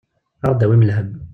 [0.47, 1.11] Ad aɣ-d-awin lhemm.